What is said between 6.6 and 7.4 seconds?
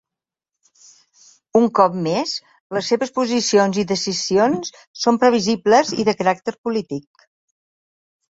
polític.